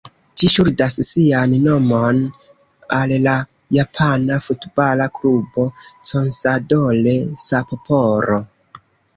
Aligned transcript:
Ĝi 0.41 0.47
ŝuldas 0.51 0.93
sian 1.07 1.51
nomon 1.65 2.21
al 2.99 3.13
la 3.27 3.35
japana 3.77 4.39
futbala 4.47 5.07
klubo 5.19 5.67
"Consadole 6.11 7.15
Sapporo". 7.49 8.41